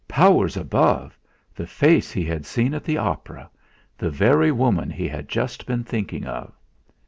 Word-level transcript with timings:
Powers 0.07 0.57
above! 0.57 1.15
The 1.55 1.67
face 1.67 2.11
he 2.11 2.23
had 2.25 2.43
seen 2.47 2.73
at 2.73 2.83
the 2.83 2.97
opera 2.97 3.51
the 3.99 4.09
very 4.09 4.51
woman 4.51 4.89
he 4.89 5.07
had 5.07 5.29
just 5.29 5.67
been 5.67 5.83
thinking 5.83 6.25
of! 6.25 6.51